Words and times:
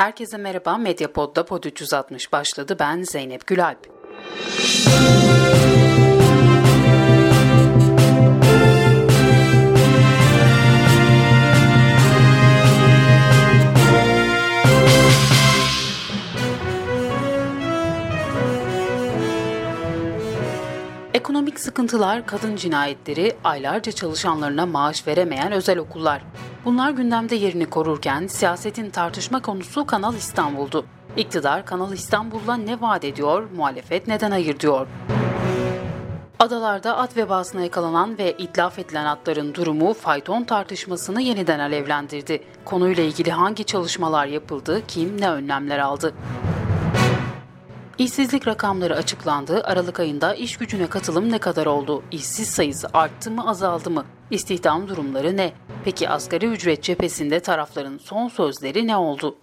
Herkese 0.00 0.36
merhaba, 0.36 0.78
Medyapod'da 0.78 1.44
Pod 1.44 1.64
360 1.64 2.32
başladı. 2.32 2.76
Ben 2.80 3.02
Zeynep 3.02 3.46
Gülalp. 3.46 3.88
Ekonomik 21.20 21.60
sıkıntılar, 21.60 22.26
kadın 22.26 22.56
cinayetleri, 22.56 23.36
aylarca 23.44 23.92
çalışanlarına 23.92 24.66
maaş 24.66 25.06
veremeyen 25.06 25.52
özel 25.52 25.78
okullar. 25.78 26.22
Bunlar 26.64 26.90
gündemde 26.90 27.34
yerini 27.34 27.66
korurken 27.66 28.26
siyasetin 28.26 28.90
tartışma 28.90 29.42
konusu 29.42 29.86
Kanal 29.86 30.14
İstanbul'du. 30.14 30.84
İktidar 31.16 31.66
Kanal 31.66 31.92
İstanbul'la 31.92 32.56
ne 32.56 32.80
vaat 32.80 33.04
ediyor, 33.04 33.48
muhalefet 33.56 34.08
neden 34.08 34.30
hayır 34.30 34.60
diyor? 34.60 34.86
Adalarda 36.38 36.96
at 36.96 37.16
vebasına 37.16 37.62
yakalanan 37.62 38.18
ve 38.18 38.32
itlaf 38.32 38.78
edilen 38.78 39.04
atların 39.04 39.54
durumu 39.54 39.94
fayton 39.94 40.44
tartışmasını 40.44 41.22
yeniden 41.22 41.58
alevlendirdi. 41.58 42.42
Konuyla 42.64 43.02
ilgili 43.02 43.30
hangi 43.30 43.64
çalışmalar 43.64 44.26
yapıldı, 44.26 44.82
kim 44.88 45.20
ne 45.20 45.30
önlemler 45.30 45.78
aldı? 45.78 46.14
İşsizlik 48.00 48.48
rakamları 48.48 48.96
açıklandı. 48.96 49.62
Aralık 49.64 50.00
ayında 50.00 50.34
iş 50.34 50.56
gücüne 50.56 50.86
katılım 50.86 51.32
ne 51.32 51.38
kadar 51.38 51.66
oldu? 51.66 52.02
İşsiz 52.10 52.48
sayısı 52.48 52.88
arttı 52.94 53.30
mı 53.30 53.48
azaldı 53.48 53.90
mı? 53.90 54.04
İstihdam 54.30 54.88
durumları 54.88 55.36
ne? 55.36 55.52
Peki 55.84 56.08
asgari 56.08 56.46
ücret 56.46 56.82
cephesinde 56.82 57.40
tarafların 57.40 57.98
son 57.98 58.28
sözleri 58.28 58.86
ne 58.86 58.96
oldu? 58.96 59.36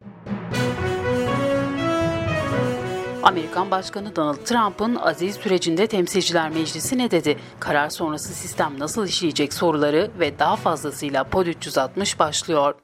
Amerikan 3.23 3.71
Başkanı 3.71 4.15
Donald 4.15 4.45
Trump'ın 4.45 4.95
aziz 4.95 5.35
sürecinde 5.35 5.87
Temsilciler 5.87 6.49
Meclisi 6.49 6.97
ne 6.97 7.11
dedi? 7.11 7.37
Karar 7.59 7.89
sonrası 7.89 8.33
sistem 8.33 8.79
nasıl 8.79 9.07
işleyecek 9.07 9.53
soruları 9.53 10.11
ve 10.19 10.39
daha 10.39 10.55
fazlasıyla 10.55 11.23
Pod 11.23 11.45
360 11.45 12.19
başlıyor. 12.19 12.75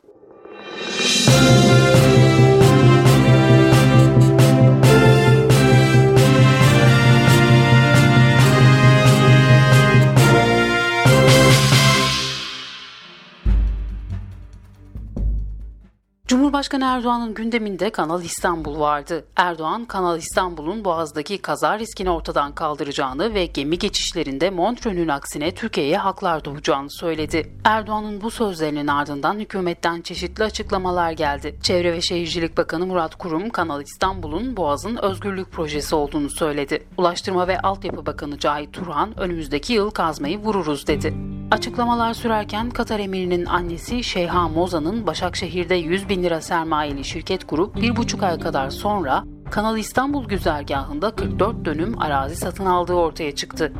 Cumhurbaşkanı 16.53 16.85
Erdoğan'ın 16.85 17.33
gündeminde 17.33 17.89
Kanal 17.89 18.23
İstanbul 18.23 18.79
vardı. 18.79 19.25
Erdoğan, 19.35 19.85
Kanal 19.85 20.17
İstanbul'un 20.17 20.85
Boğaz'daki 20.85 21.37
kaza 21.37 21.79
riskini 21.79 22.09
ortadan 22.09 22.55
kaldıracağını 22.55 23.33
ve 23.33 23.45
gemi 23.45 23.79
geçişlerinde 23.79 24.49
Montreux'ün 24.49 25.07
aksine 25.07 25.51
Türkiye'ye 25.51 25.97
haklar 25.97 26.45
doğacağını 26.45 26.91
söyledi. 26.91 27.51
Erdoğan'ın 27.63 28.21
bu 28.21 28.31
sözlerinin 28.31 28.87
ardından 28.87 29.39
hükümetten 29.39 30.01
çeşitli 30.01 30.43
açıklamalar 30.43 31.11
geldi. 31.11 31.55
Çevre 31.63 31.93
ve 31.93 32.01
Şehircilik 32.01 32.57
Bakanı 32.57 32.85
Murat 32.85 33.15
Kurum, 33.15 33.49
Kanal 33.49 33.81
İstanbul'un 33.81 34.57
Boğaz'ın 34.57 34.95
özgürlük 34.95 35.51
projesi 35.51 35.95
olduğunu 35.95 36.29
söyledi. 36.29 36.83
Ulaştırma 36.97 37.47
ve 37.47 37.59
Altyapı 37.59 38.05
Bakanı 38.05 38.39
Cahit 38.39 38.73
Turhan, 38.73 39.19
önümüzdeki 39.19 39.73
yıl 39.73 39.91
kazmayı 39.91 40.37
vururuz 40.37 40.87
dedi. 40.87 41.13
Açıklamalar 41.53 42.13
sürerken 42.13 42.69
Katar 42.69 42.99
emirinin 42.99 43.45
annesi 43.45 44.03
Şeyha 44.03 44.47
Moza'nın 44.47 45.07
Başakşehir'de 45.07 45.75
100 45.75 46.09
bin 46.09 46.23
lira 46.23 46.41
sermayeli 46.41 47.03
şirket 47.03 47.47
kurup 47.47 47.75
bir 47.75 47.95
buçuk 47.95 48.23
ay 48.23 48.39
kadar 48.39 48.69
sonra 48.69 49.23
Kanal 49.51 49.77
İstanbul 49.77 50.25
güzergahında 50.25 51.15
44 51.15 51.65
dönüm 51.65 52.01
arazi 52.01 52.35
satın 52.35 52.65
aldığı 52.65 52.93
ortaya 52.93 53.35
çıktı. 53.35 53.73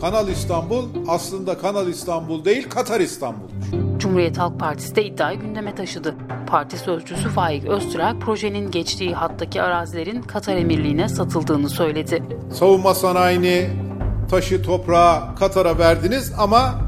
Kanal 0.00 0.28
İstanbul 0.28 0.84
aslında 1.08 1.58
Kanal 1.58 1.88
İstanbul 1.88 2.44
değil 2.44 2.68
Katar 2.70 3.00
İstanbul'muş. 3.00 3.66
Cumhuriyet 3.98 4.38
Halk 4.38 4.60
Partisi 4.60 4.96
de 4.96 5.04
iddiayı 5.04 5.40
gündeme 5.40 5.74
taşıdı. 5.74 6.14
Parti 6.46 6.78
sözcüsü 6.78 7.28
Faik 7.28 7.64
Öztürk 7.64 8.20
projenin 8.20 8.70
geçtiği 8.70 9.14
hattaki 9.14 9.62
arazilerin 9.62 10.22
Katar 10.22 10.56
Emirliği'ne 10.56 11.08
satıldığını 11.08 11.68
söyledi. 11.68 12.22
Savunma 12.52 12.94
sanayini, 12.94 13.70
taşı, 14.30 14.62
toprağı 14.62 15.36
Katar'a 15.36 15.78
verdiniz 15.78 16.32
ama 16.38 16.81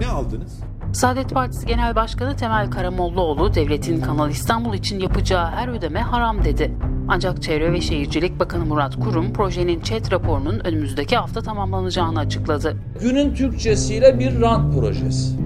ne 0.00 0.06
aldınız? 0.06 0.60
Saadet 0.92 1.30
Partisi 1.30 1.66
Genel 1.66 1.94
Başkanı 1.94 2.36
Temel 2.36 2.70
Karamollaoğlu 2.70 3.54
devletin 3.54 4.00
Kanal 4.00 4.30
İstanbul 4.30 4.74
için 4.74 5.00
yapacağı 5.00 5.50
her 5.50 5.68
ödeme 5.68 6.00
haram 6.00 6.44
dedi. 6.44 6.74
Ancak 7.08 7.42
Çevre 7.42 7.72
ve 7.72 7.80
Şehircilik 7.80 8.40
Bakanı 8.40 8.64
Murat 8.64 9.00
Kurum 9.00 9.32
projenin 9.32 9.80
ÇED 9.80 10.12
raporunun 10.12 10.60
önümüzdeki 10.64 11.16
hafta 11.16 11.42
tamamlanacağını 11.42 12.18
açıkladı. 12.18 12.76
Günün 13.00 13.34
Türkçesiyle 13.34 14.18
bir 14.18 14.40
rant 14.40 14.74
projesi. 14.74 15.36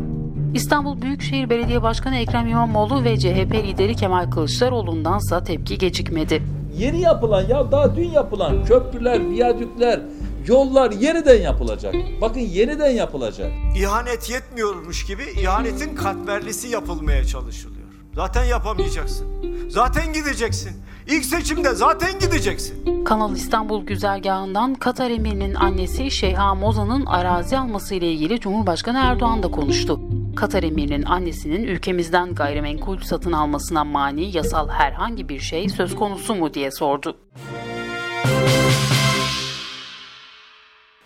İstanbul 0.54 1.02
Büyükşehir 1.02 1.50
Belediye 1.50 1.82
Başkanı 1.82 2.16
Ekrem 2.16 2.46
İmamoğlu 2.46 3.04
ve 3.04 3.18
CHP 3.18 3.54
lideri 3.54 3.94
Kemal 3.94 4.30
Kılıçdaroğlu'ndansa 4.30 5.44
tepki 5.44 5.78
gecikmedi. 5.78 6.42
Yeni 6.78 7.00
yapılan 7.00 7.42
ya 7.42 7.72
daha 7.72 7.96
dün 7.96 8.08
yapılan 8.08 8.64
köprüler, 8.64 9.30
viyadükler, 9.30 10.00
Yollar 10.46 10.90
yeniden 10.90 11.40
yapılacak. 11.42 11.94
Bakın 12.20 12.40
yeniden 12.40 12.90
yapılacak. 12.90 13.52
İhanet 13.76 14.30
yetmiyormuş 14.30 15.06
gibi 15.06 15.22
ihanetin 15.40 15.94
katmerlisi 15.94 16.68
yapılmaya 16.68 17.24
çalışılıyor. 17.24 17.88
Zaten 18.14 18.44
yapamayacaksın. 18.44 19.26
Zaten 19.68 20.12
gideceksin. 20.12 20.72
İlk 21.08 21.24
seçimde 21.24 21.74
zaten 21.74 22.18
gideceksin. 22.20 23.04
Kanal 23.04 23.36
İstanbul 23.36 23.86
güzergahından 23.86 24.74
Katar 24.74 25.10
emirinin 25.10 25.54
annesi 25.54 26.10
Şeyha 26.10 26.54
Moza'nın 26.54 27.06
arazi 27.06 27.58
alması 27.58 27.94
ile 27.94 28.12
ilgili 28.12 28.40
Cumhurbaşkanı 28.40 28.98
Erdoğan 28.98 29.42
da 29.42 29.50
konuştu. 29.50 30.00
Katar 30.36 30.62
emirinin 30.62 31.02
annesinin 31.02 31.62
ülkemizden 31.62 32.34
gayrimenkul 32.34 32.98
satın 32.98 33.32
almasına 33.32 33.84
mani 33.84 34.36
yasal 34.36 34.68
herhangi 34.68 35.28
bir 35.28 35.40
şey 35.40 35.68
söz 35.68 35.94
konusu 35.94 36.34
mu 36.34 36.54
diye 36.54 36.70
sordu. 36.70 37.16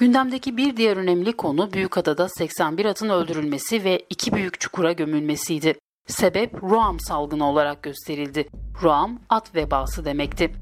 Gündemdeki 0.03 0.57
bir 0.57 0.77
diğer 0.77 0.97
önemli 0.97 1.33
konu 1.33 1.73
Büyükada'da 1.73 2.29
81 2.29 2.85
atın 2.85 3.09
öldürülmesi 3.09 3.85
ve 3.85 4.07
iki 4.11 4.33
büyük 4.33 4.61
çukura 4.61 4.93
gömülmesiydi. 4.93 5.75
Sebep 6.07 6.63
Ruam 6.63 7.01
salgını 7.01 7.49
olarak 7.49 7.83
gösterildi. 7.83 8.49
Ruam 8.83 9.19
at 9.29 9.55
vebası 9.55 10.05
demekti. 10.05 10.53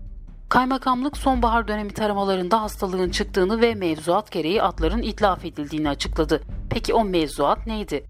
Kaymakamlık 0.48 1.16
sonbahar 1.16 1.68
dönemi 1.68 1.94
taramalarında 1.94 2.62
hastalığın 2.62 3.10
çıktığını 3.10 3.60
ve 3.60 3.74
mevzuat 3.74 4.32
gereği 4.32 4.62
atların 4.62 5.02
itlaf 5.02 5.44
edildiğini 5.44 5.88
açıkladı. 5.88 6.42
Peki 6.70 6.94
o 6.94 7.04
mevzuat 7.04 7.66
neydi? 7.66 8.06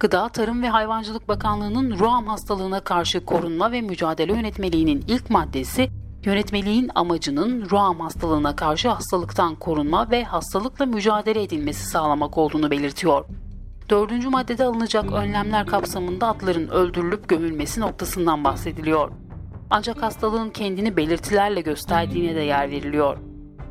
Gıda, 0.00 0.28
Tarım 0.28 0.62
ve 0.62 0.68
Hayvancılık 0.68 1.28
Bakanlığı'nın 1.28 1.98
Ruam 1.98 2.26
hastalığına 2.26 2.80
karşı 2.80 3.24
korunma 3.24 3.72
ve 3.72 3.80
mücadele 3.80 4.32
yönetmeliğinin 4.32 5.04
ilk 5.08 5.30
maddesi 5.30 5.88
Yönetmeliğin 6.24 6.90
amacının 6.94 7.70
Ruam 7.70 8.00
hastalığına 8.00 8.56
karşı 8.56 8.88
hastalıktan 8.88 9.54
korunma 9.54 10.10
ve 10.10 10.24
hastalıkla 10.24 10.86
mücadele 10.86 11.42
edilmesi 11.42 11.86
sağlamak 11.86 12.38
olduğunu 12.38 12.70
belirtiyor. 12.70 13.24
Dördüncü 13.90 14.28
maddede 14.28 14.64
alınacak 14.64 15.12
önlemler 15.12 15.66
kapsamında 15.66 16.28
atların 16.28 16.68
öldürülüp 16.68 17.28
gömülmesi 17.28 17.80
noktasından 17.80 18.44
bahsediliyor. 18.44 19.10
Ancak 19.70 20.02
hastalığın 20.02 20.50
kendini 20.50 20.96
belirtilerle 20.96 21.60
gösterdiğine 21.60 22.34
de 22.34 22.40
yer 22.40 22.70
veriliyor. 22.70 23.18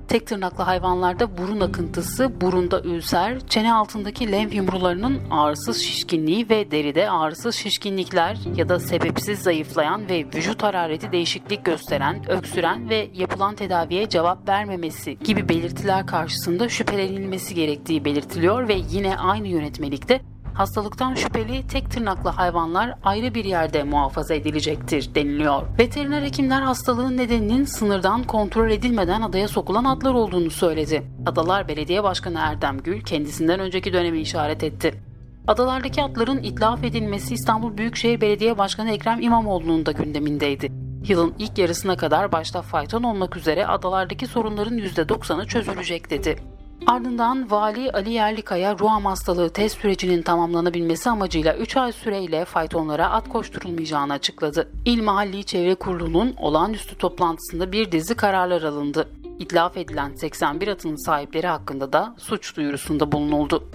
Tek 0.07 0.28
tırnaklı 0.28 0.63
hayvanlarda 0.63 1.38
burun 1.38 1.59
akıntısı, 1.59 2.41
burunda 2.41 2.81
ülser, 2.81 3.47
çene 3.47 3.73
altındaki 3.73 4.31
lenf 4.31 4.56
yumrularının 4.56 5.19
ağrısız 5.31 5.78
şişkinliği 5.78 6.50
ve 6.50 6.72
deride 6.72 7.09
ağrısız 7.09 7.56
şişkinlikler 7.56 8.38
ya 8.56 8.69
da 8.69 8.79
sebepsiz 8.79 9.40
zayıflayan 9.40 10.09
ve 10.09 10.25
vücut 10.35 10.63
harareti 10.63 11.12
değişiklik 11.12 11.66
gösteren, 11.66 12.30
öksüren 12.30 12.89
ve 12.89 13.09
yapılan 13.13 13.56
tedaviye 13.56 14.09
cevap 14.09 14.50
vermemesi 14.50 15.19
gibi 15.19 15.50
belirtiler 15.50 16.07
karşısında 16.07 16.69
şüphelenilmesi 16.69 17.56
gerektiği 17.56 18.06
belirtiliyor 18.06 18.68
ve 18.68 18.75
yine 18.89 19.18
aynı 19.18 19.48
yönetmelikte 19.48 20.21
hastalıktan 20.57 21.15
şüpheli 21.15 21.68
tek 21.68 21.92
tırnaklı 21.92 22.30
hayvanlar 22.30 22.94
ayrı 23.04 23.33
bir 23.33 23.45
yerde 23.45 23.83
muhafaza 23.83 24.33
edilecektir 24.33 25.15
deniliyor. 25.15 25.63
Veteriner 25.80 26.21
hekimler 26.21 26.62
hastalığın 26.62 27.18
nedeninin 27.18 27.63
sınırdan 27.63 28.24
kontrol 28.24 28.69
edilmeden 28.69 29.21
adaya 29.21 29.48
sokulan 29.48 29.86
atlar 29.86 30.13
olduğunu 30.13 30.51
söyledi. 30.51 31.04
Adalar 31.25 31.68
Belediye 31.68 32.04
Başkanı 32.04 32.39
Erdem 32.39 32.77
Gül 32.77 33.01
kendisinden 33.01 33.59
önceki 33.59 33.94
dönemi 33.94 34.19
işaret 34.19 34.63
etti. 34.63 35.01
Adalardaki 35.48 36.04
atların 36.04 36.44
itlaf 36.44 36.83
edilmesi 36.83 37.33
İstanbul 37.33 37.77
Büyükşehir 37.77 38.21
Belediye 38.21 38.57
Başkanı 38.57 38.92
Ekrem 38.92 39.21
İmamoğlu'nun 39.21 39.86
da 39.86 39.92
gündemindeydi. 39.92 40.71
Yılın 41.07 41.33
ilk 41.39 41.57
yarısına 41.57 41.98
kadar 41.98 42.31
başta 42.31 42.62
fayton 42.62 43.03
olmak 43.03 43.38
üzere 43.38 43.68
adalardaki 43.68 44.27
sorunların 44.27 44.77
%90'ı 44.77 45.48
çözülecek 45.48 46.10
dedi. 46.10 46.56
Ardından 46.85 47.51
Vali 47.51 47.91
Ali 47.91 48.09
Yerlikaya 48.12 48.79
ruham 48.79 49.06
hastalığı 49.06 49.50
test 49.50 49.81
sürecinin 49.81 50.21
tamamlanabilmesi 50.21 51.09
amacıyla 51.09 51.56
3 51.56 51.77
ay 51.77 51.91
süreyle 51.91 52.45
faytonlara 52.45 53.09
at 53.09 53.29
koşturulmayacağını 53.29 54.13
açıkladı. 54.13 54.69
İl 54.85 55.03
Mahalli 55.03 55.44
Çevre 55.44 55.75
Kurulu'nun 55.75 56.35
olağanüstü 56.38 56.97
toplantısında 56.97 57.71
bir 57.71 57.91
dizi 57.91 58.15
kararlar 58.15 58.62
alındı. 58.62 59.09
İtlaf 59.39 59.77
edilen 59.77 60.15
81 60.15 60.68
atın 60.68 61.06
sahipleri 61.06 61.47
hakkında 61.47 61.94
da 61.94 62.15
suç 62.18 62.56
duyurusunda 62.57 63.12
bulunuldu. 63.12 63.69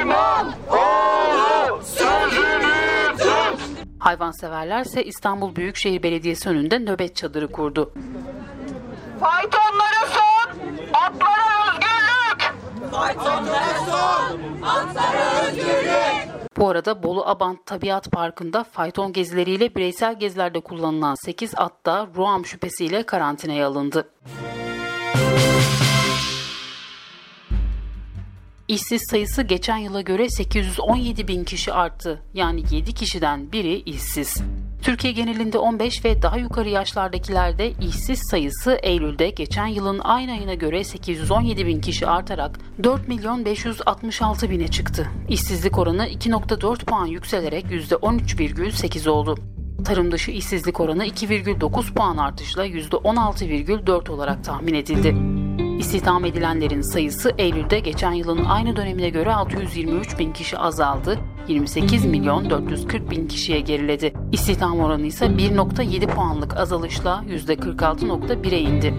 İman 0.00 0.52
oğlu 0.70 1.82
sözünü 1.82 3.16
tut. 3.18 3.60
Hayvanseverlerse 3.98 5.04
İstanbul 5.04 5.56
Büyükşehir 5.56 6.02
Belediyesi 6.02 6.48
önünde 6.48 6.78
nöbet 6.78 7.16
çadırı 7.16 7.52
kurdu. 7.52 7.92
Faytonlara 9.20 10.06
son, 10.12 10.52
atlara 10.92 11.45
Bu 16.58 16.68
arada 16.68 17.02
Bolu 17.02 17.26
Abant 17.26 17.66
Tabiat 17.66 18.12
Parkı'nda 18.12 18.64
fayton 18.64 19.12
gezileriyle 19.12 19.74
bireysel 19.74 20.18
gezilerde 20.18 20.60
kullanılan 20.60 21.14
8 21.24 21.54
at 21.56 21.86
da 21.86 22.08
Ruam 22.16 22.46
şüphesiyle 22.46 23.02
karantinaya 23.02 23.68
alındı. 23.68 24.08
İşsiz 28.68 29.02
sayısı 29.10 29.42
geçen 29.42 29.76
yıla 29.76 30.00
göre 30.00 30.28
817 30.28 31.28
bin 31.28 31.44
kişi 31.44 31.72
arttı. 31.72 32.22
Yani 32.34 32.62
7 32.70 32.92
kişiden 32.94 33.52
biri 33.52 33.74
işsiz. 33.80 34.42
Türkiye 34.86 35.12
genelinde 35.12 35.58
15 35.58 36.04
ve 36.04 36.22
daha 36.22 36.38
yukarı 36.38 36.68
yaşlardakilerde 36.68 37.70
işsiz 37.70 38.20
sayısı 38.30 38.78
Eylül'de 38.82 39.30
geçen 39.30 39.66
yılın 39.66 39.98
aynı 39.98 40.32
ayına 40.32 40.54
göre 40.54 40.84
817 40.84 41.66
bin 41.66 41.80
kişi 41.80 42.06
artarak 42.06 42.58
4 42.82 43.08
milyon 43.08 43.44
566 43.44 44.50
bine 44.50 44.68
çıktı. 44.68 45.08
İşsizlik 45.28 45.78
oranı 45.78 46.06
2.4 46.06 46.84
puan 46.84 47.06
yükselerek 47.06 47.64
%13,8 47.64 49.08
oldu. 49.08 49.36
Tarım 49.84 50.12
dışı 50.12 50.30
işsizlik 50.30 50.80
oranı 50.80 51.06
2,9 51.06 51.94
puan 51.94 52.16
artışla 52.16 52.66
%16,4 52.66 54.10
olarak 54.10 54.44
tahmin 54.44 54.74
edildi. 54.74 55.16
İstihdam 55.78 56.24
edilenlerin 56.24 56.80
sayısı 56.80 57.32
Eylül'de 57.38 57.80
geçen 57.80 58.12
yılın 58.12 58.44
aynı 58.44 58.76
dönemine 58.76 59.08
göre 59.08 59.34
623 59.34 60.18
bin 60.18 60.32
kişi 60.32 60.58
azaldı, 60.58 61.18
28 61.48 62.04
milyon 62.04 62.50
440 62.50 63.10
bin 63.10 63.28
kişiye 63.28 63.60
geriledi. 63.60 64.12
İstihdam 64.32 64.80
oranı 64.80 65.06
ise 65.06 65.26
1.7 65.26 66.06
puanlık 66.06 66.56
azalışla 66.56 67.24
%46.1'e 67.28 68.60
indi. 68.60 68.94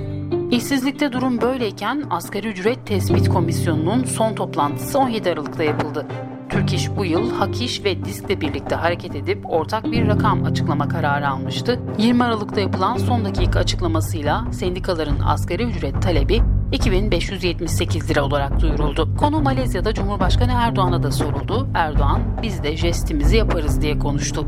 İşsizlikte 0.52 1.12
durum 1.12 1.42
böyleyken 1.42 2.04
Asgari 2.10 2.48
Ücret 2.48 2.88
Tespit 2.88 3.30
Komisyonu'nun 3.30 4.04
son 4.04 4.34
toplantısı 4.34 5.00
17 5.00 5.32
Aralık'ta 5.32 5.64
yapıldı. 5.64 6.06
Türk 6.50 6.74
İş 6.74 6.90
bu 6.98 7.06
yıl 7.06 7.32
Hak 7.32 7.62
İş 7.62 7.84
ve 7.84 8.06
DİSK'le 8.06 8.42
birlikte 8.42 8.76
hareket 8.76 9.16
edip 9.16 9.54
ortak 9.54 9.84
bir 9.92 10.08
rakam 10.08 10.44
açıklama 10.44 10.88
kararı 10.88 11.30
almıştı. 11.30 11.80
20 11.98 12.24
Aralık'ta 12.24 12.62
yapılan 12.62 12.98
son 12.98 13.26
dakika 13.26 13.60
açıklamasıyla 13.60 14.46
sendikaların 14.52 15.20
asgari 15.20 15.64
ücret 15.64 16.02
talebi 16.02 16.42
2578 16.72 18.10
lira 18.10 18.24
olarak 18.24 18.62
duyuruldu. 18.62 19.16
Konu 19.18 19.42
Malezya'da 19.42 19.94
Cumhurbaşkanı 19.94 20.52
Erdoğan'a 20.52 21.04
da 21.04 21.12
soruldu. 21.12 21.68
Erdoğan 21.74 22.22
biz 22.42 22.64
de 22.64 22.78
jestimizi 22.78 23.38
yaparız 23.38 23.82
diye 23.82 24.00
konuştu. 24.00 24.46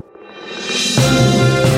Ve 0.97 1.68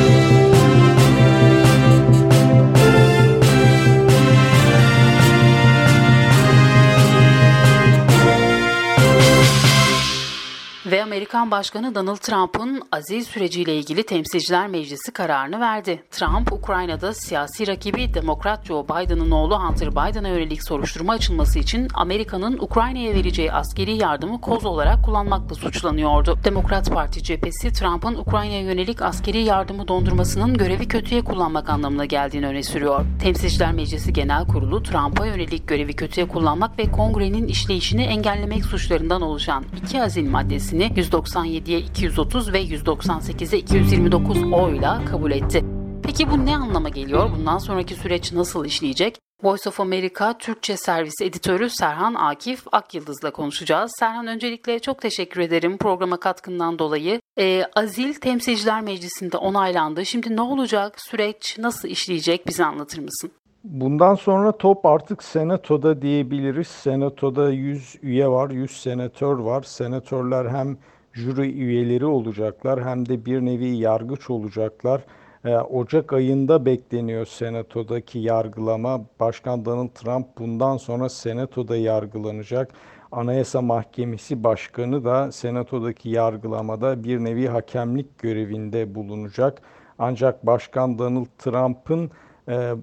Amerikan 11.42 11.60
Başkanı 11.60 11.96
Donald 11.96 12.18
Trump'ın 12.18 12.82
azil 12.92 13.24
süreciyle 13.24 13.76
ilgili 13.76 14.04
Temsilciler 14.04 14.68
Meclisi 14.68 15.12
kararını 15.12 15.60
verdi. 15.60 16.04
Trump, 16.12 16.54
Ukrayna'da 16.54 17.14
siyasi 17.14 17.68
rakibi 17.68 18.14
Demokrat 18.14 18.66
Joe 18.66 18.86
Biden'ın 18.86 19.32
oğlu 19.32 19.60
Hunter 19.60 19.92
Biden'a 19.92 20.28
yönelik 20.28 20.64
soruşturma 20.64 21.14
açılması 21.14 21.60
için 21.60 21.88
Amerika'nın 21.94 22.58
Ukrayna'ya 22.58 23.14
vereceği 23.14 23.52
askeri 23.52 23.98
yardımı 23.98 24.42
koz 24.42 24.66
olarak 24.66 25.06
kullanmakla 25.06 25.56
suçlanıyordu. 25.56 26.40
Demokrat 26.44 26.94
Parti 26.94 27.24
cephesi 27.24 27.74
Trump'ın 27.74 28.16
Ukrayna'ya 28.16 28.62
yönelik 28.62 29.02
askeri 29.02 29.44
yardımı 29.44 29.88
dondurmasının 29.88 30.58
görevi 30.58 30.88
kötüye 30.88 31.24
kullanmak 31.24 31.70
anlamına 31.70 32.06
geldiğini 32.06 32.48
öne 32.48 32.64
sürüyor. 32.64 33.06
Temsilciler 33.22 33.72
Meclisi 33.72 34.14
Genel 34.14 34.48
Kurulu 34.48 34.84
Trump'a 34.84 35.26
yönelik 35.26 35.68
görevi 35.68 35.94
kötüye 35.94 36.28
kullanmak 36.28 36.80
ve 36.80 36.92
kongrenin 36.92 37.48
işleyişini 37.48 38.04
engellemek 38.04 38.66
suçlarından 38.66 39.22
oluşan 39.22 39.64
iki 39.84 40.04
azil 40.04 40.30
maddesini 40.30 40.94
197'ye 41.32 41.80
230 41.80 42.54
ve 42.54 42.64
198'e 42.64 43.58
229 43.58 44.54
oyla 44.54 45.06
kabul 45.06 45.32
etti. 45.32 45.66
Peki 46.04 46.32
bu 46.32 46.46
ne 46.46 46.58
anlama 46.58 46.90
geliyor? 46.90 47.30
Bundan 47.38 47.58
sonraki 47.58 47.96
süreç 47.96 48.34
nasıl 48.34 48.66
işleyecek? 48.66 49.20
Voice 49.44 49.70
of 49.70 49.80
America 49.80 50.38
Türkçe 50.38 50.78
servis 50.78 51.22
editörü 51.22 51.70
Serhan 51.70 52.14
Akif 52.14 52.64
Akyıldız'la 52.72 53.32
konuşacağız. 53.32 53.92
Serhan 54.00 54.28
öncelikle 54.28 54.80
çok 54.80 55.02
teşekkür 55.02 55.42
ederim 55.42 55.78
programa 55.78 56.18
katkından 56.18 56.80
dolayı. 56.80 57.22
Ee, 57.40 57.64
Azil 57.76 58.14
Temsilciler 58.14 58.82
Meclisi'nde 58.82 59.38
onaylandı. 59.38 60.06
Şimdi 60.06 60.36
ne 60.36 60.42
olacak? 60.42 60.96
Süreç 60.98 61.58
nasıl 61.60 61.88
işleyecek? 61.88 62.48
Bize 62.48 62.66
anlatır 62.66 63.00
mısın? 63.00 63.32
Bundan 63.64 64.16
sonra 64.16 64.58
top 64.58 64.86
artık 64.86 65.24
senatoda 65.24 66.02
diyebiliriz. 66.02 66.68
Senatoda 66.68 67.50
100 67.50 67.96
üye 68.02 68.28
var, 68.28 68.50
100 68.50 68.72
senatör 68.72 69.38
var. 69.38 69.64
Senatörler 69.64 70.46
hem 70.46 70.78
jüri 71.14 71.52
üyeleri 71.52 72.06
olacaklar 72.06 72.84
hem 72.84 73.06
de 73.06 73.26
bir 73.26 73.42
nevi 73.42 73.68
yargıç 73.68 74.30
olacaklar. 74.30 75.02
Ee, 75.46 75.56
Ocak 75.56 76.14
ayında 76.14 76.66
bekleniyor 76.66 77.26
senatodaki 77.26 78.20
yargılama. 78.20 79.06
Başkan 79.20 79.66
Donald 79.66 79.90
Trump 79.90 80.28
bundan 80.38 80.78
sonra 80.78 81.10
senatoda 81.10 81.78
yargılanacak. 81.78 82.74
Anayasa 83.12 83.62
Mahkemesi 83.62 84.44
Başkanı 84.44 85.06
da 85.06 85.32
senatodaki 85.32 86.10
yargılamada 86.10 87.04
bir 87.04 87.20
nevi 87.20 87.48
hakemlik 87.48 88.20
görevinde 88.20 88.96
bulunacak. 88.96 89.62
Ancak 90.00 90.46
Başkan 90.46 91.00
Donald 91.00 91.26
Trump'ın 91.38 92.12
e, 92.50 92.74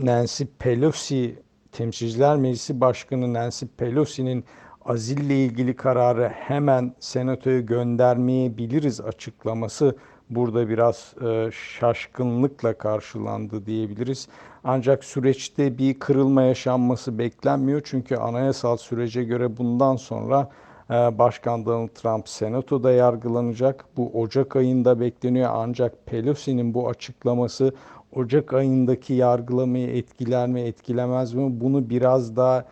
Nancy 0.00 0.44
Pelosi, 0.58 1.42
Temsilciler 1.72 2.36
Meclisi 2.36 2.80
Başkanı 2.80 3.34
Nancy 3.34 3.64
Pelosi'nin 3.78 4.44
azille 4.90 5.44
ilgili 5.44 5.76
kararı 5.76 6.28
hemen 6.28 6.94
senatoya 7.00 7.60
göndermeyebiliriz 7.60 9.00
açıklaması 9.00 9.96
burada 10.30 10.68
biraz 10.68 11.14
e, 11.26 11.50
şaşkınlıkla 11.52 12.78
karşılandı 12.78 13.66
diyebiliriz. 13.66 14.28
Ancak 14.64 15.04
süreçte 15.04 15.78
bir 15.78 15.98
kırılma 15.98 16.42
yaşanması 16.42 17.18
beklenmiyor. 17.18 17.80
Çünkü 17.84 18.16
anayasal 18.16 18.76
sürece 18.76 19.24
göre 19.24 19.56
bundan 19.56 19.96
sonra 19.96 20.50
e, 20.90 20.94
Başkan 21.18 21.66
Donald 21.66 21.88
Trump 21.88 22.28
senatoda 22.28 22.90
yargılanacak. 22.90 23.84
Bu 23.96 24.20
Ocak 24.20 24.56
ayında 24.56 25.00
bekleniyor 25.00 25.50
ancak 25.52 26.06
Pelosi'nin 26.06 26.74
bu 26.74 26.88
açıklaması 26.88 27.74
Ocak 28.12 28.54
ayındaki 28.54 29.14
yargılamayı 29.14 29.88
etkiler 29.96 30.48
mi 30.48 30.60
etkilemez 30.60 31.34
mi 31.34 31.60
bunu 31.60 31.90
biraz 31.90 32.36
daha 32.36 32.64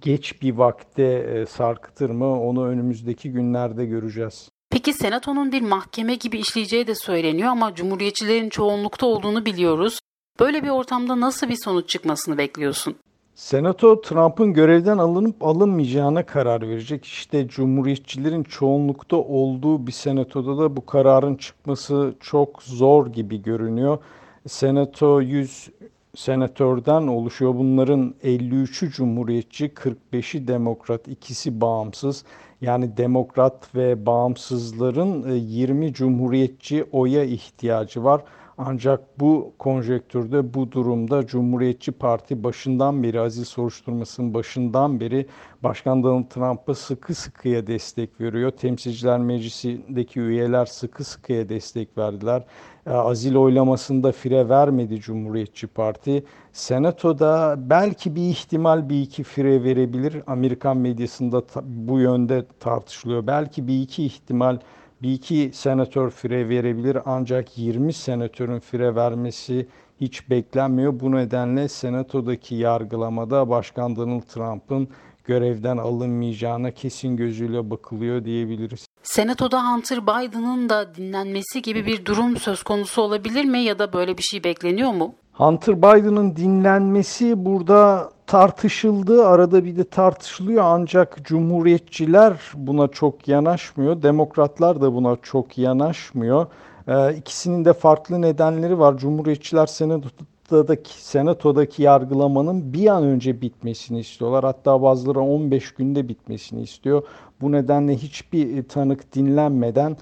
geç 0.00 0.42
bir 0.42 0.54
vakte 0.54 1.02
e, 1.04 1.46
sarkıtır 1.46 2.10
mı 2.10 2.42
onu 2.42 2.66
önümüzdeki 2.66 3.32
günlerde 3.32 3.86
göreceğiz. 3.86 4.48
Peki 4.70 4.92
senatonun 4.92 5.52
bir 5.52 5.62
mahkeme 5.62 6.14
gibi 6.14 6.38
işleyeceği 6.38 6.86
de 6.86 6.94
söyleniyor 6.94 7.48
ama 7.48 7.74
cumhuriyetçilerin 7.74 8.48
çoğunlukta 8.48 9.06
olduğunu 9.06 9.46
biliyoruz. 9.46 9.98
Böyle 10.40 10.62
bir 10.62 10.68
ortamda 10.68 11.20
nasıl 11.20 11.48
bir 11.48 11.56
sonuç 11.64 11.88
çıkmasını 11.88 12.38
bekliyorsun? 12.38 12.96
Senato 13.34 14.00
Trump'ın 14.00 14.52
görevden 14.52 14.98
alınıp 14.98 15.42
alınmayacağına 15.44 16.26
karar 16.26 16.68
verecek. 16.68 17.04
İşte 17.04 17.48
cumhuriyetçilerin 17.48 18.42
çoğunlukta 18.42 19.16
olduğu 19.16 19.86
bir 19.86 19.92
senatoda 19.92 20.58
da 20.58 20.76
bu 20.76 20.86
kararın 20.86 21.34
çıkması 21.34 22.14
çok 22.20 22.62
zor 22.62 23.06
gibi 23.06 23.42
görünüyor. 23.42 23.98
Senato 24.46 25.20
100 25.20 25.70
senatörden 26.16 27.06
oluşuyor. 27.06 27.54
Bunların 27.54 28.14
53'ü 28.24 28.90
cumhuriyetçi, 28.90 29.68
45'i 29.68 30.48
demokrat, 30.48 31.08
ikisi 31.08 31.60
bağımsız. 31.60 32.24
Yani 32.60 32.96
demokrat 32.96 33.74
ve 33.74 34.06
bağımsızların 34.06 35.34
20 35.34 35.86
e, 35.86 35.92
cumhuriyetçi 35.92 36.84
oya 36.92 37.24
ihtiyacı 37.24 38.04
var. 38.04 38.22
Ancak 38.58 39.20
bu 39.20 39.52
konjektürde, 39.58 40.54
bu 40.54 40.72
durumda 40.72 41.26
Cumhuriyetçi 41.26 41.92
Parti 41.92 42.44
başından 42.44 43.02
beri, 43.02 43.20
aziz 43.20 43.48
soruşturmasının 43.48 44.34
başından 44.34 45.00
beri 45.00 45.26
Başkan 45.62 46.02
Donald 46.02 46.28
Trump'a 46.28 46.74
sıkı 46.74 47.14
sıkıya 47.14 47.66
destek 47.66 48.20
veriyor. 48.20 48.50
Temsilciler 48.50 49.18
Meclisi'ndeki 49.18 50.20
üyeler 50.20 50.66
sıkı 50.66 51.04
sıkıya 51.04 51.48
destek 51.48 51.98
verdiler. 51.98 52.44
E, 52.86 52.90
azil 52.90 53.34
oylamasında 53.36 54.12
fire 54.12 54.48
vermedi 54.48 55.00
Cumhuriyetçi 55.00 55.66
Parti. 55.66 56.24
Senatoda 56.52 57.54
belki 57.58 58.14
bir 58.16 58.28
ihtimal 58.28 58.88
bir 58.88 59.02
iki 59.02 59.22
fire 59.22 59.64
verebilir. 59.64 60.22
Amerikan 60.26 60.76
medyasında 60.76 61.42
bu 61.64 62.00
yönde 62.00 62.46
tartışılıyor. 62.60 63.26
Belki 63.26 63.68
bir 63.68 63.82
iki 63.82 64.04
ihtimal 64.04 64.58
bir 65.02 65.12
iki 65.12 65.50
senatör 65.54 66.10
fire 66.10 66.48
verebilir 66.48 66.98
ancak 67.06 67.58
20 67.58 67.92
senatörün 67.92 68.60
fire 68.60 68.94
vermesi 68.94 69.68
hiç 70.00 70.30
beklenmiyor. 70.30 71.00
Bu 71.00 71.12
nedenle 71.12 71.68
senatodaki 71.68 72.54
yargılamada 72.54 73.48
Başkan 73.48 73.96
Donald 73.96 74.22
Trump'ın 74.22 74.88
görevden 75.24 75.76
alınmayacağına 75.76 76.70
kesin 76.70 77.16
gözüyle 77.16 77.70
bakılıyor 77.70 78.24
diyebiliriz. 78.24 78.86
Senatoda 79.02 79.72
Hunter 79.72 80.02
Biden'ın 80.02 80.68
da 80.68 80.94
dinlenmesi 80.94 81.62
gibi 81.62 81.86
bir 81.86 82.04
durum 82.04 82.36
söz 82.36 82.62
konusu 82.62 83.02
olabilir 83.02 83.44
mi 83.44 83.58
ya 83.58 83.78
da 83.78 83.92
böyle 83.92 84.18
bir 84.18 84.22
şey 84.22 84.44
bekleniyor 84.44 84.92
mu? 84.92 85.14
Hunter 85.36 85.76
Biden'ın 85.78 86.36
dinlenmesi 86.36 87.44
burada 87.44 88.10
tartışıldı. 88.26 89.26
Arada 89.26 89.64
bir 89.64 89.76
de 89.76 89.84
tartışılıyor 89.84 90.62
ancak 90.66 91.24
cumhuriyetçiler 91.24 92.40
buna 92.54 92.88
çok 92.88 93.28
yanaşmıyor. 93.28 94.02
Demokratlar 94.02 94.80
da 94.80 94.94
buna 94.94 95.16
çok 95.22 95.58
yanaşmıyor. 95.58 96.46
Ee, 96.88 97.14
ikisinin 97.16 97.64
de 97.64 97.72
farklı 97.72 98.22
nedenleri 98.22 98.78
var. 98.78 98.96
Cumhuriyetçiler 98.98 99.66
senatodaki, 99.66 101.04
senatodaki 101.04 101.82
yargılamanın 101.82 102.72
bir 102.72 102.86
an 102.86 103.04
önce 103.04 103.40
bitmesini 103.40 104.00
istiyorlar. 104.00 104.44
Hatta 104.44 104.82
bazıları 104.82 105.20
15 105.20 105.74
günde 105.74 106.08
bitmesini 106.08 106.62
istiyor. 106.62 107.02
Bu 107.40 107.52
nedenle 107.52 107.96
hiçbir 107.96 108.68
tanık 108.68 109.14
dinlenmeden 109.14 109.96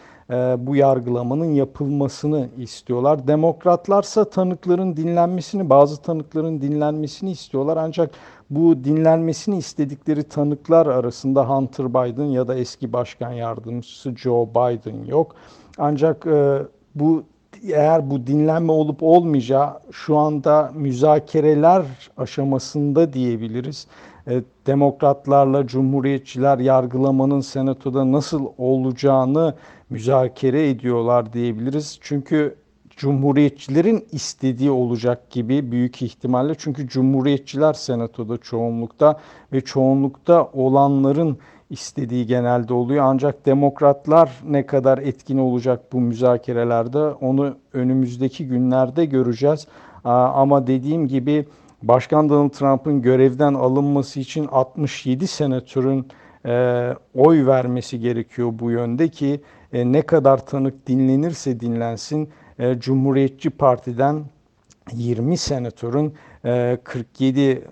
bu 0.59 0.77
yargılamanın 0.77 1.53
yapılmasını 1.53 2.49
istiyorlar. 2.59 3.27
Demokratlarsa 3.27 4.25
tanıkların 4.25 4.97
dinlenmesini, 4.97 5.71
bazı 5.71 6.03
tanıkların 6.03 6.61
dinlenmesini 6.61 7.31
istiyorlar. 7.31 7.77
Ancak 7.77 8.11
bu 8.51 8.85
dinlenmesini 8.85 9.59
istedikleri 9.59 10.23
tanıklar 10.23 10.87
arasında 10.87 11.49
Hunter 11.51 11.91
Biden 11.91 12.25
ya 12.25 12.49
da 12.49 12.55
eski 12.55 12.93
başkan 12.93 13.33
yardımcısı 13.33 14.17
Joe 14.17 14.49
Biden 14.51 15.05
yok. 15.05 15.35
Ancak 15.79 16.27
e, 16.27 16.63
bu 16.95 17.25
eğer 17.63 18.11
bu 18.11 18.27
dinlenme 18.27 18.73
olup 18.73 19.03
olmayacağı 19.03 19.81
şu 19.93 20.17
anda 20.17 20.71
müzakereler 20.75 21.83
aşamasında 22.17 23.13
diyebiliriz. 23.13 23.87
E, 24.29 24.43
demokratlarla 24.67 25.67
cumhuriyetçiler 25.67 26.59
yargılamanın 26.59 27.41
senatoda 27.41 28.13
nasıl 28.13 28.47
olacağını 28.59 29.55
müzakere 29.91 30.69
ediyorlar 30.69 31.33
diyebiliriz. 31.33 31.99
Çünkü 32.01 32.55
cumhuriyetçilerin 32.97 34.05
istediği 34.13 34.71
olacak 34.71 35.31
gibi 35.31 35.73
büyük 35.73 36.03
ihtimalle. 36.03 36.55
Çünkü 36.59 36.89
cumhuriyetçiler 36.89 37.73
senatoda 37.73 38.39
çoğunlukta 38.39 39.21
ve 39.53 39.61
çoğunlukta 39.61 40.49
olanların 40.53 41.39
istediği 41.71 42.27
genelde 42.27 42.75
oluyor. 42.75 43.05
Ancak 43.07 43.47
demokratlar 43.47 44.31
ne 44.49 44.67
kadar 44.67 44.99
etkin 44.99 45.39
olacak 45.39 45.93
bu 45.93 46.01
müzakerelerde 46.01 46.99
onu 46.99 47.57
önümüzdeki 47.73 48.47
günlerde 48.47 49.05
göreceğiz. 49.05 49.67
Ama 50.05 50.67
dediğim 50.67 51.09
gibi 51.09 51.47
Başkan 51.89 52.29
Donald 52.29 52.51
Trump'ın 52.51 53.03
görevden 53.03 53.55
alınması 53.55 54.21
için 54.21 54.47
67 54.47 55.27
senatörün 55.27 56.09
e, 56.47 56.91
oy 57.15 57.47
vermesi 57.47 58.01
gerekiyor 58.01 58.51
bu 58.59 58.71
yönde 58.71 59.09
ki 59.09 59.41
e, 59.73 59.93
ne 59.93 60.03
kadar 60.03 60.47
tanık 60.47 60.87
dinlenirse 60.87 61.61
dinlensin 61.61 62.29
e, 62.59 62.79
Cumhuriyetçi 62.79 63.51
Parti'den 63.51 64.25
20 64.93 65.37
senatörün 65.37 66.15
e, 66.45 66.79
47 66.85 67.65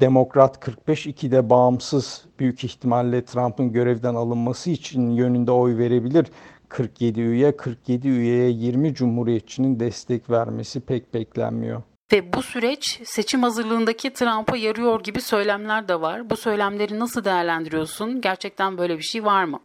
Demokrat 0.00 0.60
45 0.60 1.06
2 1.06 1.32
de 1.32 1.50
bağımsız 1.50 2.24
büyük 2.38 2.64
ihtimalle 2.64 3.24
Trump'ın 3.24 3.72
görevden 3.72 4.14
alınması 4.14 4.70
için 4.70 5.10
yönünde 5.10 5.50
oy 5.50 5.78
verebilir. 5.78 6.26
47 6.68 7.20
üye, 7.20 7.56
47 7.56 8.08
üyeye 8.08 8.50
20 8.50 8.94
cumhuriyetçinin 8.94 9.80
destek 9.80 10.30
vermesi 10.30 10.80
pek 10.80 11.14
beklenmiyor. 11.14 11.82
Ve 12.12 12.32
bu 12.32 12.42
süreç 12.42 13.00
seçim 13.04 13.42
hazırlığındaki 13.42 14.12
Trump'a 14.12 14.56
yarıyor 14.56 15.00
gibi 15.00 15.20
söylemler 15.20 15.88
de 15.88 16.00
var. 16.00 16.30
Bu 16.30 16.36
söylemleri 16.36 16.98
nasıl 16.98 17.24
değerlendiriyorsun? 17.24 18.20
Gerçekten 18.20 18.78
böyle 18.78 18.98
bir 18.98 19.02
şey 19.02 19.24
var 19.24 19.44
mı? 19.44 19.60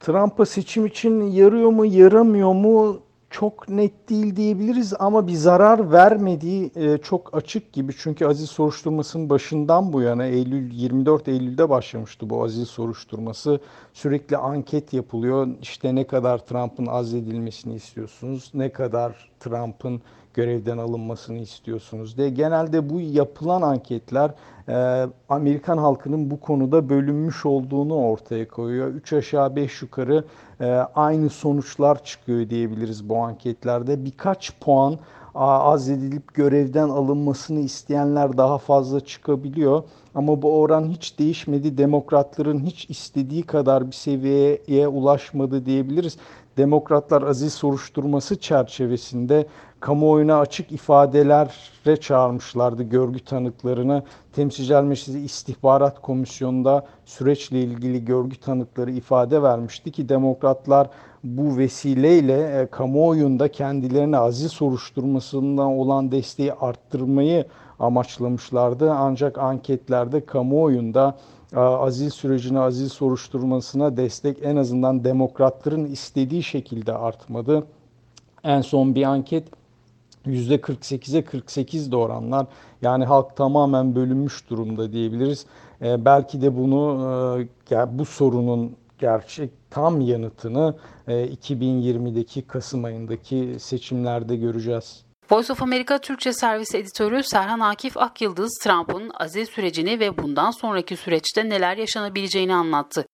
Trump'a 0.00 0.46
seçim 0.46 0.86
için 0.86 1.20
yarıyor 1.20 1.70
mu, 1.70 1.86
yaramıyor 1.86 2.52
mu 2.52 3.00
çok 3.30 3.68
net 3.68 4.08
değil 4.08 4.36
diyebiliriz 4.36 4.94
ama 4.98 5.26
bir 5.26 5.32
zarar 5.32 5.92
vermediği 5.92 6.70
e, 6.76 6.98
çok 6.98 7.36
açık 7.36 7.72
gibi. 7.72 7.92
Çünkü 7.98 8.26
aziz 8.26 8.50
soruşturmasının 8.50 9.30
başından 9.30 9.92
bu 9.92 10.02
yana 10.02 10.24
Eylül 10.24 10.72
24 10.72 11.28
Eylül'de 11.28 11.68
başlamıştı 11.68 12.30
bu 12.30 12.44
aziz 12.44 12.68
soruşturması. 12.68 13.60
Sürekli 13.92 14.36
anket 14.36 14.92
yapılıyor. 14.92 15.48
İşte 15.62 15.94
ne 15.94 16.06
kadar 16.06 16.38
Trump'ın 16.38 16.86
azledilmesini 16.86 17.74
istiyorsunuz, 17.74 18.50
ne 18.54 18.72
kadar 18.72 19.30
Trump'ın 19.40 20.02
görevden 20.34 20.78
alınmasını 20.78 21.38
istiyorsunuz 21.38 22.16
diye. 22.16 22.30
Genelde 22.30 22.90
bu 22.90 23.00
yapılan 23.00 23.62
anketler 23.62 24.30
e, 24.68 25.06
Amerikan 25.28 25.78
halkının 25.78 26.30
bu 26.30 26.40
konuda 26.40 26.88
bölünmüş 26.88 27.46
olduğunu 27.46 27.94
ortaya 27.94 28.48
koyuyor. 28.48 28.88
Üç 28.88 29.12
aşağı 29.12 29.56
beş 29.56 29.82
yukarı 29.82 30.24
e, 30.60 30.66
aynı 30.94 31.30
sonuçlar 31.30 32.04
çıkıyor 32.04 32.50
diyebiliriz 32.50 33.08
bu 33.08 33.16
anketlerde. 33.16 34.04
Birkaç 34.04 34.52
puan 34.60 34.98
azledilip 35.34 36.34
görevden 36.34 36.88
alınmasını 36.88 37.60
isteyenler 37.60 38.36
daha 38.36 38.58
fazla 38.58 39.00
çıkabiliyor. 39.00 39.82
Ama 40.14 40.42
bu 40.42 40.60
oran 40.60 40.88
hiç 40.88 41.18
değişmedi. 41.18 41.78
Demokratların 41.78 42.60
hiç 42.60 42.90
istediği 42.90 43.42
kadar 43.42 43.86
bir 43.86 43.92
seviyeye 43.92 44.88
ulaşmadı 44.88 45.66
diyebiliriz. 45.66 46.16
Demokratlar 46.56 47.22
aziz 47.22 47.52
soruşturması 47.52 48.36
çerçevesinde 48.40 49.46
kamuoyuna 49.84 50.38
açık 50.38 50.72
ifadelere 50.72 51.96
çağırmışlardı 51.96 52.82
görgü 52.82 53.24
tanıklarını. 53.24 54.02
Temsilciler 54.32 54.84
Meclisi 54.84 55.20
İstihbarat 55.20 56.02
Komisyonu'nda 56.02 56.86
süreçle 57.04 57.60
ilgili 57.60 58.04
görgü 58.04 58.36
tanıkları 58.40 58.90
ifade 58.90 59.42
vermişti 59.42 59.92
ki 59.92 60.08
demokratlar 60.08 60.90
bu 61.24 61.56
vesileyle 61.58 62.60
e, 62.60 62.66
kamuoyunda 62.66 63.48
kendilerine 63.48 64.18
aziz 64.18 64.52
soruşturmasından 64.52 65.66
olan 65.66 66.12
desteği 66.12 66.52
arttırmayı 66.52 67.46
amaçlamışlardı. 67.78 68.92
Ancak 68.92 69.38
anketlerde 69.38 70.26
kamuoyunda 70.26 71.16
e, 71.52 71.58
azil 71.58 72.10
sürecine, 72.10 72.60
azil 72.60 72.88
soruşturmasına 72.88 73.96
destek 73.96 74.38
en 74.42 74.56
azından 74.56 75.04
demokratların 75.04 75.84
istediği 75.84 76.42
şekilde 76.42 76.92
artmadı. 76.92 77.66
En 78.44 78.60
son 78.60 78.94
bir 78.94 79.02
anket 79.02 79.63
%48'e 80.26 81.24
48 81.24 81.92
de 81.92 81.96
oranlar. 81.96 82.46
Yani 82.82 83.04
halk 83.04 83.36
tamamen 83.36 83.94
bölünmüş 83.94 84.50
durumda 84.50 84.92
diyebiliriz. 84.92 85.46
E, 85.82 86.04
belki 86.04 86.42
de 86.42 86.56
bunu 86.56 87.48
e, 87.70 87.98
bu 87.98 88.04
sorunun 88.04 88.76
gerçek 88.98 89.50
tam 89.70 90.00
yanıtını 90.00 90.74
e, 91.08 91.12
2020'deki 91.12 92.42
Kasım 92.42 92.84
ayındaki 92.84 93.56
seçimlerde 93.58 94.36
göreceğiz. 94.36 95.04
Voice 95.30 95.52
of 95.52 95.62
America 95.62 95.98
Türkçe 95.98 96.32
servis 96.32 96.74
editörü 96.74 97.22
Serhan 97.22 97.60
Akif 97.60 97.96
Akyıldız, 97.96 98.58
Trump'ın 98.62 99.10
aziz 99.14 99.48
sürecini 99.48 100.00
ve 100.00 100.18
bundan 100.18 100.50
sonraki 100.50 100.96
süreçte 100.96 101.48
neler 101.48 101.76
yaşanabileceğini 101.76 102.54
anlattı. 102.54 103.06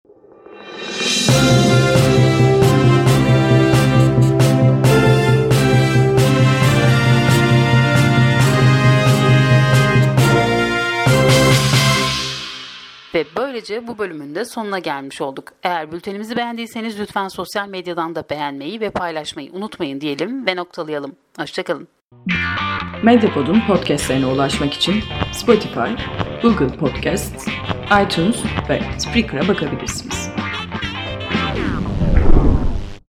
Ve 13.21 13.25
böylece 13.37 13.87
bu 13.87 13.99
bölümün 13.99 14.35
de 14.35 14.45
sonuna 14.45 14.79
gelmiş 14.79 15.21
olduk. 15.21 15.53
Eğer 15.63 15.93
bültenimizi 15.93 16.37
beğendiyseniz 16.37 17.01
lütfen 17.01 17.29
sosyal 17.29 17.69
medyadan 17.69 18.15
da 18.15 18.25
beğenmeyi 18.31 18.81
ve 18.81 18.91
paylaşmayı 18.91 19.53
unutmayın 19.53 20.01
diyelim 20.01 20.47
ve 20.47 20.57
noktalayalım. 20.57 21.17
Hoşçakalın. 21.39 21.89
Medyapod'un 23.03 23.61
podcastlerine 23.67 24.27
ulaşmak 24.27 24.75
için 24.75 24.95
Spotify, 25.33 25.91
Google 26.43 26.77
Podcasts, 26.77 27.49
iTunes 28.05 28.37
ve 28.69 28.81
Spreaker'a 28.99 29.49
bakabilirsiniz. 29.49 30.31